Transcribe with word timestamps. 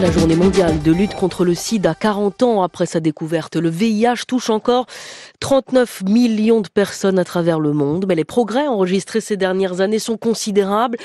La 0.00 0.10
journée 0.10 0.34
mondiale 0.34 0.82
de 0.82 0.92
lutte 0.92 1.14
contre 1.14 1.44
le 1.44 1.54
sida. 1.54 1.94
40 1.94 2.42
ans 2.42 2.62
après 2.62 2.86
sa 2.86 3.00
découverte, 3.00 3.56
le 3.56 3.68
VIH 3.68 4.24
touche 4.26 4.48
encore 4.48 4.86
39 5.40 6.04
millions 6.06 6.62
de 6.62 6.68
personnes 6.68 7.18
à 7.18 7.24
travers 7.24 7.60
le 7.60 7.74
monde. 7.74 8.06
Mais 8.08 8.14
les 8.14 8.24
progrès 8.24 8.66
enregistrés 8.66 9.20
ces 9.20 9.36
dernières 9.36 9.82
années 9.82 9.98
sont 9.98 10.16
considérables. 10.16 10.96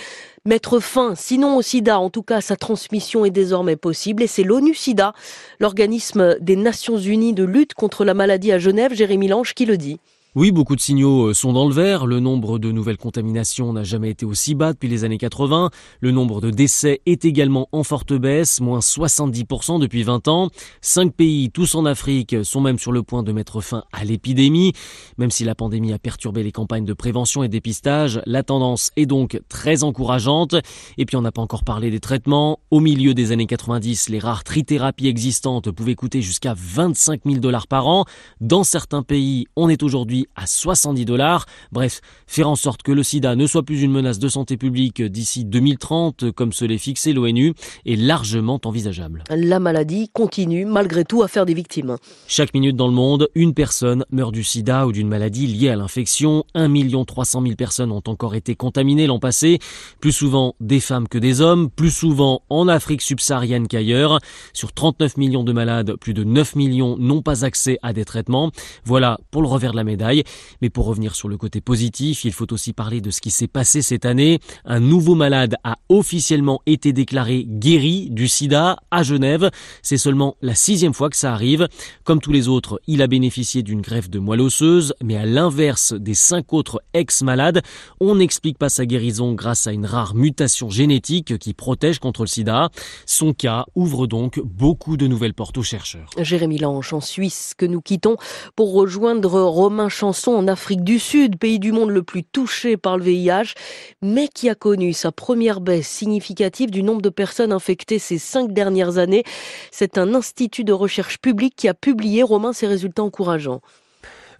Mettre 0.45 0.79
fin, 0.79 1.13
sinon 1.13 1.57
au 1.57 1.61
sida, 1.61 1.99
en 1.99 2.09
tout 2.09 2.23
cas 2.23 2.39
sa 2.39 2.55
transmission 2.55 3.25
est 3.25 3.31
désormais 3.31 3.75
possible. 3.75 4.23
Et 4.23 4.27
c'est 4.27 4.43
l'ONU 4.43 4.73
SIDA, 4.73 5.13
l'organisme 5.59 6.37
des 6.39 6.55
Nations 6.55 6.97
Unies 6.97 7.33
de 7.33 7.43
lutte 7.43 7.73
contre 7.73 8.05
la 8.05 8.13
maladie 8.13 8.53
à 8.53 8.59
Genève, 8.59 8.93
Jérémy 8.93 9.27
Lange, 9.27 9.53
qui 9.55 9.65
le 9.65 9.75
dit. 9.75 9.99
Oui, 10.37 10.51
beaucoup 10.51 10.75
de 10.75 10.81
signaux 10.81 11.27
euh, 11.27 11.33
sont 11.33 11.53
dans 11.53 11.65
le 11.65 11.73
vert. 11.73 12.05
Le 12.05 12.19
nombre 12.19 12.59
de 12.59 12.69
nouvelles 12.69 12.97
contaminations 12.97 13.71
n'a 13.71 13.85
jamais 13.85 14.09
été 14.09 14.25
aussi 14.25 14.53
bas 14.53 14.73
depuis 14.73 14.89
les 14.89 15.05
années 15.05 15.17
80. 15.17 15.69
Le 16.01 16.11
nombre 16.11 16.41
de 16.41 16.51
décès 16.51 16.99
est 17.05 17.23
également 17.23 17.69
en 17.71 17.83
forte 17.83 18.11
baisse, 18.11 18.59
moins 18.59 18.79
70% 18.79 19.79
depuis 19.79 20.03
20 20.03 20.27
ans. 20.27 20.49
Cinq 20.81 21.13
pays, 21.13 21.51
tous 21.51 21.73
en 21.75 21.85
Afrique, 21.85 22.35
sont 22.43 22.59
même 22.59 22.77
sur 22.77 22.91
le 22.91 23.01
point 23.01 23.23
de 23.23 23.31
mettre 23.31 23.61
fin 23.61 23.85
à 23.93 24.03
l'épidémie. 24.03 24.73
Même 25.17 25.31
si 25.31 25.45
la 25.45 25.55
pandémie 25.55 25.93
a 25.93 25.99
perturbé 25.99 26.43
les 26.43 26.51
campagnes 26.51 26.83
de 26.83 26.93
prévention 26.93 27.41
et 27.41 27.47
dépistage, 27.47 28.21
la 28.25 28.43
tendance 28.43 28.91
est 28.97 29.05
donc 29.05 29.39
très 29.47 29.85
encourageante. 29.85 30.55
Et 30.97 31.05
puis 31.05 31.15
on 31.15 31.21
n'a 31.21 31.31
pas 31.31 31.43
encore 31.43 31.63
parlé 31.63 31.91
des 31.91 32.01
traitements. 32.01 32.59
Au 32.71 32.81
milieu 32.81 33.13
des 33.13 33.31
années 33.31 33.47
90, 33.47 34.09
les 34.09 34.19
rares 34.19 34.43
trithérapies 34.43 35.07
existantes 35.07 35.71
pouvaient 35.71 35.95
coûter 35.95 36.21
jusqu'à 36.21 36.53
25 36.57 37.21
000 37.25 37.39
dollars 37.39 37.67
par 37.67 37.87
an. 37.87 38.03
Dans 38.41 38.65
certains 38.65 39.01
pays, 39.01 39.45
on 39.55 39.69
est 39.69 39.81
aujourd'hui 39.81 40.24
à 40.35 40.47
70 40.47 41.05
dollars. 41.05 41.45
Bref, 41.71 42.01
faire 42.27 42.49
en 42.49 42.55
sorte 42.55 42.83
que 42.83 42.91
le 42.91 43.03
sida 43.03 43.35
ne 43.35 43.47
soit 43.47 43.63
plus 43.63 43.81
une 43.81 43.91
menace 43.91 44.19
de 44.19 44.27
santé 44.27 44.57
publique 44.57 45.01
d'ici 45.01 45.45
2030, 45.45 46.31
comme 46.31 46.53
se 46.53 46.65
l'est 46.65 46.77
fixé 46.77 47.13
l'ONU, 47.13 47.53
est 47.85 47.95
largement 47.95 48.59
envisageable. 48.63 49.23
La 49.29 49.59
maladie 49.59 50.09
continue 50.13 50.65
malgré 50.65 51.05
tout 51.05 51.23
à 51.23 51.27
faire 51.27 51.45
des 51.45 51.53
victimes. 51.53 51.97
Chaque 52.27 52.53
minute 52.53 52.75
dans 52.75 52.87
le 52.87 52.93
monde, 52.93 53.29
une 53.35 53.53
personne 53.53 54.05
meurt 54.11 54.33
du 54.33 54.43
sida 54.43 54.87
ou 54.87 54.91
d'une 54.91 55.07
maladie 55.07 55.47
liée 55.47 55.69
à 55.69 55.75
l'infection. 55.75 56.43
1 56.53 56.69
300 57.05 57.41
000 57.41 57.55
personnes 57.55 57.91
ont 57.91 58.03
encore 58.07 58.35
été 58.35 58.55
contaminées 58.55 59.07
l'an 59.07 59.19
passé, 59.19 59.59
plus 59.99 60.11
souvent 60.11 60.55
des 60.59 60.79
femmes 60.79 61.07
que 61.07 61.17
des 61.17 61.41
hommes, 61.41 61.69
plus 61.69 61.91
souvent 61.91 62.41
en 62.49 62.67
Afrique 62.67 63.01
subsaharienne 63.01 63.67
qu'ailleurs. 63.67 64.19
Sur 64.53 64.73
39 64.73 65.17
millions 65.17 65.43
de 65.43 65.53
malades, 65.53 65.95
plus 65.95 66.13
de 66.13 66.23
9 66.23 66.55
millions 66.55 66.97
n'ont 66.97 67.21
pas 67.21 67.45
accès 67.45 67.77
à 67.81 67.93
des 67.93 68.05
traitements. 68.05 68.51
Voilà 68.83 69.19
pour 69.31 69.41
le 69.41 69.47
revers 69.47 69.71
de 69.71 69.77
la 69.77 69.83
médaille. 69.83 70.14
Mais 70.61 70.69
pour 70.69 70.85
revenir 70.85 71.15
sur 71.15 71.27
le 71.27 71.37
côté 71.37 71.61
positif, 71.61 72.25
il 72.25 72.31
faut 72.31 72.51
aussi 72.53 72.73
parler 72.73 73.01
de 73.01 73.11
ce 73.11 73.21
qui 73.21 73.31
s'est 73.31 73.47
passé 73.47 73.81
cette 73.81 74.05
année. 74.05 74.39
Un 74.63 74.79
nouveau 74.79 75.15
malade 75.15 75.55
a 75.63 75.77
officiellement 75.89 76.61
été 76.65 76.93
déclaré 76.93 77.45
guéri 77.47 78.09
du 78.09 78.27
sida 78.27 78.77
à 78.91 79.03
Genève. 79.03 79.49
C'est 79.81 79.97
seulement 79.97 80.35
la 80.41 80.55
sixième 80.55 80.93
fois 80.93 81.09
que 81.09 81.17
ça 81.17 81.33
arrive. 81.33 81.67
Comme 82.03 82.21
tous 82.21 82.31
les 82.31 82.47
autres, 82.47 82.79
il 82.87 83.01
a 83.01 83.07
bénéficié 83.07 83.63
d'une 83.63 83.81
greffe 83.81 84.09
de 84.09 84.19
moelle 84.19 84.41
osseuse, 84.41 84.93
mais 85.03 85.17
à 85.17 85.25
l'inverse 85.25 85.93
des 85.93 86.13
cinq 86.13 86.53
autres 86.53 86.81
ex-malades, 86.93 87.61
on 87.99 88.15
n'explique 88.15 88.57
pas 88.57 88.69
sa 88.69 88.85
guérison 88.85 89.33
grâce 89.33 89.67
à 89.67 89.71
une 89.71 89.85
rare 89.85 90.15
mutation 90.15 90.69
génétique 90.69 91.37
qui 91.37 91.53
protège 91.53 91.99
contre 91.99 92.21
le 92.21 92.27
sida. 92.27 92.69
Son 93.05 93.33
cas 93.33 93.65
ouvre 93.75 94.07
donc 94.07 94.39
beaucoup 94.39 94.97
de 94.97 95.07
nouvelles 95.07 95.33
portes 95.33 95.57
aux 95.57 95.63
chercheurs. 95.63 96.09
Jérémy 96.17 96.57
Lange 96.57 96.93
en 96.93 97.01
Suisse 97.01 97.53
que 97.57 97.65
nous 97.65 97.81
quittons 97.81 98.17
pour 98.55 98.73
rejoindre 98.73 99.41
Romain 99.41 99.89
en 100.05 100.47
Afrique 100.47 100.83
du 100.83 100.99
Sud, 100.99 101.37
pays 101.37 101.59
du 101.59 101.71
monde 101.71 101.89
le 101.89 102.03
plus 102.03 102.23
touché 102.23 102.77
par 102.77 102.97
le 102.97 103.03
VIH, 103.03 103.53
mais 104.01 104.27
qui 104.27 104.49
a 104.49 104.55
connu 104.55 104.93
sa 104.93 105.11
première 105.11 105.61
baisse 105.61 105.87
significative 105.87 106.69
du 106.69 106.83
nombre 106.83 107.01
de 107.01 107.09
personnes 107.09 107.51
infectées 107.51 107.99
ces 107.99 108.17
cinq 108.17 108.53
dernières 108.53 108.97
années. 108.97 109.23
C'est 109.71 109.97
un 109.97 110.13
institut 110.13 110.63
de 110.63 110.73
recherche 110.73 111.17
publique 111.19 111.55
qui 111.55 111.67
a 111.67 111.73
publié, 111.73 112.23
Romain, 112.23 112.53
ses 112.53 112.67
résultats 112.67 113.03
encourageants. 113.03 113.61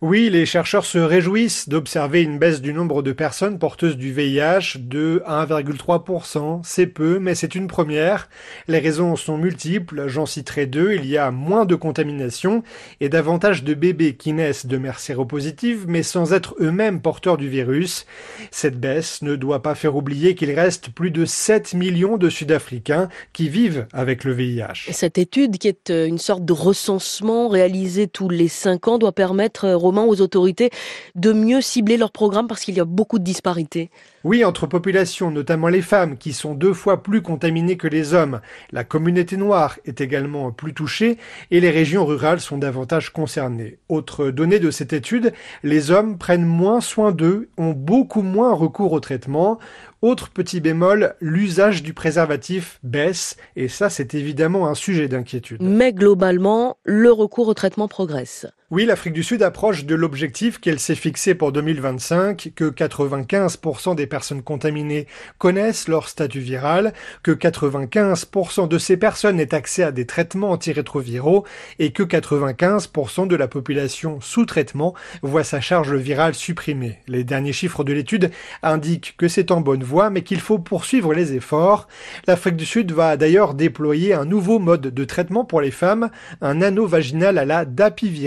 Oui, 0.02 0.30
les 0.30 0.46
chercheurs 0.46 0.86
se 0.86 0.98
réjouissent 0.98 1.70
d'observer 1.70 2.22
une 2.22 2.38
baisse 2.38 2.62
du 2.62 2.74
nombre 2.74 3.02
de 3.02 3.14
personnes 3.14 3.60
porteuses 3.60 3.96
du 3.96 4.12
VIH 4.12 4.78
de 4.80 5.24
1,3%. 5.28 6.60
C'est 6.64 6.88
peu, 6.88 7.18
mais 7.20 7.34
c'est 7.34 7.56
une 7.56 7.68
première. 7.68 8.30
Les 8.68 8.80
raisons 8.80 9.16
sont 9.16 9.38
multiples, 9.38 10.08
j'en 10.08 10.26
citerai 10.26 10.66
deux. 10.66 10.94
Il 10.94 11.06
y 11.06 11.18
a 11.18 11.32
moins 11.32 11.66
de 11.66 11.76
contamination 11.76 12.64
et 13.00 13.08
davantage 13.08 13.64
de 13.64 13.74
bébés 13.74 14.16
qui 14.16 14.34
naissent 14.34 14.66
de 14.66 14.78
mères 14.78 15.00
séropositives, 15.00 15.86
mais 15.88 16.04
sans 16.04 16.34
être 16.34 16.56
eux-mêmes 16.60 17.02
porteurs 17.02 17.38
du 17.38 17.48
virus. 17.48 18.06
Cette 18.52 18.80
baisse 18.80 19.22
ne 19.22 19.36
doit 19.36 19.62
pas 19.62 19.76
faire 19.76 19.96
oublier 19.96 20.36
qu'il 20.36 20.52
reste 20.52 20.90
plus 20.90 21.12
de 21.12 21.24
7 21.24 21.74
millions 21.74 22.18
de 22.18 22.30
Sud-Africains 22.30 23.08
qui 23.32 23.48
vivent 23.48 23.88
avec 23.94 24.24
le 24.24 24.34
VIH. 24.34 24.92
Cette 24.92 25.18
étude, 25.18 25.58
qui 25.58 25.70
est 25.70 25.90
euh, 25.90 26.06
une 26.06 26.18
sorte 26.18 26.44
de 26.44 26.54
recensement 26.54 27.48
réalisé 27.48 28.08
tous 28.08 28.30
les 28.30 28.48
5 28.48 28.88
ans, 28.88 28.98
doit 28.98 29.14
permettre, 29.14 29.66
aux 29.86 30.22
autorités 30.22 30.70
de 31.16 31.34
mieux 31.34 31.62
cibler 31.62 31.98
leur 31.98 32.12
programme 32.12 32.48
parce 32.48 32.62
qu'il 32.62 32.76
y 32.76 32.80
a 32.80 32.86
beaucoup 32.86 33.20
de 33.20 33.24
disparités 33.24 33.90
Oui, 34.24 34.44
entre 34.44 34.68
populations, 34.68 35.32
notamment 35.32 35.68
les 35.68 35.82
femmes, 35.82 36.18
qui 36.18 36.34
sont 36.34 36.54
deux 36.54 36.74
fois 36.74 37.04
plus 37.04 37.22
contaminées 37.22 37.78
que 37.78 37.88
les 37.88 38.14
hommes. 38.14 38.42
La 38.72 38.84
communauté 38.84 39.38
noire 39.38 39.78
est 39.86 40.02
également 40.02 40.52
plus 40.52 40.74
touchée 40.74 41.18
et 41.52 41.60
les 41.60 41.70
régions 41.70 42.06
rurales 42.06 42.40
sont 42.40 42.58
davantage 42.58 43.12
concernées. 43.12 43.78
Autre 43.90 44.32
donnée 44.32 44.60
de 44.60 44.72
cette 44.72 44.94
étude, 44.94 45.34
les 45.64 45.92
hommes 45.92 46.18
prennent 46.18 46.46
moins 46.46 46.82
soin 46.82 47.12
d'eux, 47.12 47.50
ont 47.58 47.72
beaucoup 47.72 48.22
moins 48.22 48.54
recours 48.54 48.94
au 48.94 49.00
traitement. 49.00 49.60
Autre 50.06 50.30
petit 50.30 50.62
bémol, 50.62 51.16
l'usage 51.20 51.82
du 51.82 51.96
préservatif 51.96 52.80
baisse 52.84 53.38
et 53.56 53.68
ça 53.68 53.90
c'est 53.90 54.14
évidemment 54.14 54.68
un 54.68 54.76
sujet 54.76 55.08
d'inquiétude. 55.08 55.64
Mais 55.64 55.94
globalement, 55.94 56.78
le 56.84 57.12
recours 57.12 57.48
au 57.48 57.56
traitement 57.56 57.88
progresse. 57.88 58.46
Oui, 58.72 58.86
l'Afrique 58.86 59.14
du 59.14 59.24
Sud 59.24 59.42
approche 59.42 59.86
de 59.86 59.96
l'objectif 59.96 60.60
qu'elle 60.60 60.80
s'est 60.80 60.96
fixé 60.96 61.34
pour 61.36 61.52
2025, 61.52 62.52
que 62.56 62.66
95% 62.66 63.96
des 63.96 64.08
personnes 64.08 64.42
contaminées 64.42 65.06
connaissent 65.38 65.88
leur 65.88 66.10
statut 66.10 66.40
viral, 66.40 66.92
que 67.22 67.32
95% 67.32 68.68
de 68.68 68.78
ces 68.80 68.98
personnes 68.98 69.40
aient 69.40 69.54
accès 69.54 69.84
à 69.84 69.92
des 69.92 70.08
traitements 70.08 70.50
antirétroviraux 70.50 71.46
et 71.78 71.94
que 71.94 72.02
95% 72.02 73.28
de 73.28 73.36
la 73.36 73.48
population 73.48 74.20
sous 74.20 74.46
traitement 74.46 74.94
voit 75.22 75.44
sa 75.44 75.62
charge 75.62 75.94
virale 75.94 76.34
supprimée. 76.34 76.98
Les 77.08 77.24
derniers 77.24 77.54
chiffres 77.54 77.84
de 77.84 77.94
l'étude 77.94 78.32
indiquent 78.62 79.14
que 79.16 79.28
c'est 79.28 79.52
en 79.52 79.62
bonne 79.62 79.84
voie, 79.84 79.95
mais 80.10 80.22
qu'il 80.22 80.40
faut 80.40 80.60
poursuivre 80.60 81.14
les 81.14 81.34
efforts. 81.34 81.88
L'Afrique 82.28 82.56
du 82.56 82.66
Sud 82.66 82.92
va 82.92 83.18
d'ailleurs 83.18 83.54
déployer 83.54 84.14
un 84.14 84.26
nouveau 84.26 84.60
mode 84.60 84.82
de 84.82 85.06
traitement 85.06 85.46
pour 85.46 85.62
les 85.62 85.72
femmes, 85.72 86.10
un 86.42 86.62
anneau 86.62 86.86
vaginal 86.86 87.38
à 87.38 87.46
la 87.46 87.66
dapivirine 87.66 88.26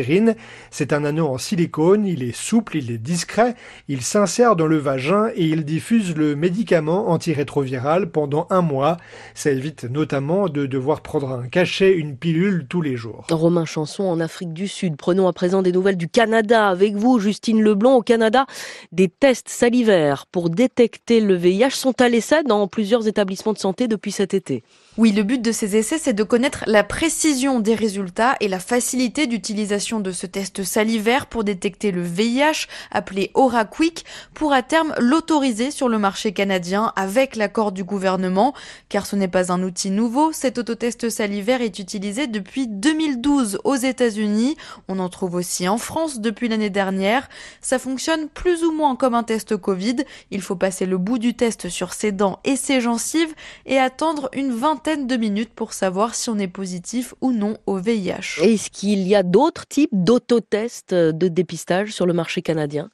c'est 0.70 0.92
un 0.92 1.04
anneau 1.04 1.28
en 1.28 1.38
silicone, 1.38 2.06
il 2.06 2.22
est 2.22 2.36
souple, 2.36 2.76
il 2.76 2.90
est 2.90 2.98
discret, 2.98 3.54
il 3.88 4.02
s'insère 4.02 4.56
dans 4.56 4.66
le 4.66 4.76
vagin 4.76 5.28
et 5.34 5.44
il 5.44 5.64
diffuse 5.64 6.16
le 6.16 6.36
médicament 6.36 7.10
antirétroviral 7.10 8.10
pendant 8.10 8.46
un 8.50 8.62
mois. 8.62 8.96
Ça 9.34 9.50
évite 9.50 9.84
notamment 9.84 10.48
de 10.48 10.66
devoir 10.66 11.00
prendre 11.00 11.30
un 11.30 11.48
cachet, 11.48 11.92
une 11.92 12.16
pilule 12.16 12.66
tous 12.68 12.82
les 12.82 12.96
jours. 12.96 13.26
Romain 13.30 13.64
Chanson 13.64 14.04
en 14.04 14.20
Afrique 14.20 14.52
du 14.52 14.68
Sud. 14.68 14.96
Prenons 14.96 15.28
à 15.28 15.32
présent 15.32 15.62
des 15.62 15.72
nouvelles 15.72 15.96
du 15.96 16.08
Canada 16.08 16.68
avec 16.68 16.94
vous, 16.94 17.18
Justine 17.18 17.62
Leblond. 17.62 17.96
Au 17.96 18.02
Canada, 18.02 18.46
des 18.92 19.08
tests 19.08 19.48
salivaires 19.48 20.26
pour 20.26 20.50
détecter 20.50 21.20
le 21.20 21.34
sont 21.70 22.00
à 22.00 22.08
l'essai 22.08 22.42
dans 22.42 22.66
plusieurs 22.68 23.06
établissements 23.06 23.52
de 23.52 23.58
santé 23.58 23.88
depuis 23.88 24.12
cet 24.12 24.34
été. 24.34 24.62
Oui, 24.96 25.12
le 25.12 25.22
but 25.22 25.40
de 25.40 25.52
ces 25.52 25.76
essais, 25.76 25.96
c'est 25.96 26.12
de 26.12 26.24
connaître 26.24 26.64
la 26.66 26.82
précision 26.82 27.60
des 27.60 27.76
résultats 27.76 28.34
et 28.40 28.48
la 28.48 28.58
facilité 28.58 29.28
d'utilisation 29.28 30.00
de 30.00 30.10
ce 30.10 30.26
test 30.26 30.64
salivaire 30.64 31.26
pour 31.26 31.44
détecter 31.44 31.92
le 31.92 32.02
VIH, 32.02 32.66
appelé 32.90 33.30
OraQuick, 33.34 34.04
pour 34.34 34.52
à 34.52 34.62
terme 34.62 34.94
l'autoriser 34.98 35.70
sur 35.70 35.88
le 35.88 35.98
marché 35.98 36.32
canadien 36.32 36.92
avec 36.96 37.36
l'accord 37.36 37.70
du 37.70 37.84
gouvernement, 37.84 38.54
car 38.88 39.06
ce 39.06 39.14
n'est 39.14 39.28
pas 39.28 39.52
un 39.52 39.62
outil 39.62 39.90
nouveau. 39.90 40.32
Cet 40.32 40.58
autotest 40.58 41.10
salivaire 41.10 41.62
est 41.62 41.78
utilisé 41.78 42.26
depuis 42.26 42.66
2012 42.66 43.60
aux 43.62 43.76
États-Unis. 43.76 44.56
On 44.88 44.98
en 44.98 45.08
trouve 45.08 45.36
aussi 45.36 45.68
en 45.68 45.78
France 45.78 46.18
depuis 46.18 46.48
l'année 46.48 46.70
dernière. 46.70 47.28
Ça 47.60 47.78
fonctionne 47.78 48.28
plus 48.28 48.64
ou 48.64 48.72
moins 48.72 48.96
comme 48.96 49.14
un 49.14 49.22
test 49.22 49.56
Covid. 49.56 49.96
Il 50.32 50.42
faut 50.42 50.56
passer 50.56 50.86
le 50.86 50.98
bout 50.98 51.18
du 51.18 51.34
test 51.38 51.70
sur 51.70 51.94
ses 51.94 52.12
dents 52.12 52.40
et 52.44 52.56
ses 52.56 52.82
gencives 52.82 53.32
et 53.64 53.78
attendre 53.78 54.28
une 54.34 54.52
vingtaine 54.52 55.06
de 55.06 55.16
minutes 55.16 55.54
pour 55.54 55.72
savoir 55.72 56.14
si 56.14 56.28
on 56.28 56.38
est 56.38 56.48
positif 56.48 57.14
ou 57.22 57.32
non 57.32 57.56
au 57.64 57.78
VIH. 57.78 58.42
Est-ce 58.42 58.68
qu'il 58.68 59.08
y 59.08 59.14
a 59.14 59.22
d'autres 59.22 59.66
types 59.66 59.88
d'autotests 59.92 60.92
de 60.94 61.28
dépistage 61.28 61.92
sur 61.92 62.04
le 62.04 62.12
marché 62.12 62.42
canadien? 62.42 62.90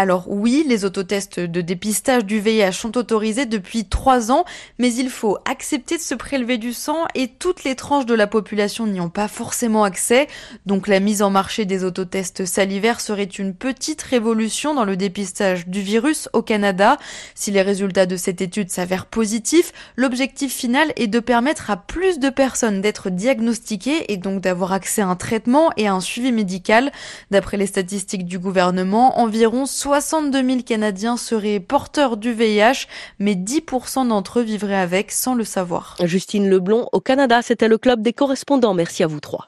Alors 0.00 0.26
oui, 0.28 0.64
les 0.64 0.84
autotests 0.84 1.40
de 1.40 1.60
dépistage 1.60 2.24
du 2.24 2.38
VIH 2.38 2.70
sont 2.70 2.96
autorisés 2.96 3.46
depuis 3.46 3.84
trois 3.84 4.30
ans, 4.30 4.44
mais 4.78 4.94
il 4.94 5.10
faut 5.10 5.38
accepter 5.44 5.96
de 5.96 6.02
se 6.02 6.14
prélever 6.14 6.56
du 6.56 6.72
sang 6.72 7.08
et 7.16 7.26
toutes 7.26 7.64
les 7.64 7.74
tranches 7.74 8.06
de 8.06 8.14
la 8.14 8.28
population 8.28 8.86
n'y 8.86 9.00
ont 9.00 9.08
pas 9.08 9.26
forcément 9.26 9.82
accès. 9.82 10.28
Donc 10.66 10.86
la 10.86 11.00
mise 11.00 11.20
en 11.20 11.30
marché 11.30 11.64
des 11.64 11.82
autotests 11.82 12.44
salivaires 12.44 13.00
serait 13.00 13.24
une 13.24 13.54
petite 13.54 14.00
révolution 14.02 14.72
dans 14.72 14.84
le 14.84 14.96
dépistage 14.96 15.66
du 15.66 15.80
virus 15.80 16.28
au 16.32 16.42
Canada. 16.42 16.96
Si 17.34 17.50
les 17.50 17.62
résultats 17.62 18.06
de 18.06 18.16
cette 18.16 18.40
étude 18.40 18.70
s'avèrent 18.70 19.06
positifs, 19.06 19.72
l'objectif 19.96 20.54
final 20.54 20.92
est 20.94 21.08
de 21.08 21.18
permettre 21.18 21.72
à 21.72 21.76
plus 21.76 22.20
de 22.20 22.30
personnes 22.30 22.82
d'être 22.82 23.10
diagnostiquées 23.10 24.12
et 24.12 24.16
donc 24.16 24.42
d'avoir 24.42 24.72
accès 24.72 25.02
à 25.02 25.08
un 25.08 25.16
traitement 25.16 25.72
et 25.76 25.88
à 25.88 25.94
un 25.94 26.00
suivi 26.00 26.30
médical. 26.30 26.92
D'après 27.32 27.56
les 27.56 27.66
statistiques 27.66 28.26
du 28.26 28.38
gouvernement, 28.38 29.18
environ 29.18 29.66
62 29.88 30.46
000 30.46 30.62
Canadiens 30.66 31.16
seraient 31.16 31.60
porteurs 31.60 32.18
du 32.18 32.34
VIH, 32.34 32.86
mais 33.18 33.34
10% 33.34 34.08
d'entre 34.08 34.40
eux 34.40 34.42
vivraient 34.42 34.74
avec 34.74 35.10
sans 35.10 35.34
le 35.34 35.44
savoir. 35.44 35.96
Justine 36.04 36.46
Leblon, 36.46 36.90
au 36.92 37.00
Canada, 37.00 37.40
c'était 37.40 37.68
le 37.68 37.78
club 37.78 38.02
des 38.02 38.12
correspondants. 38.12 38.74
Merci 38.74 39.02
à 39.02 39.06
vous 39.06 39.20
trois. 39.20 39.46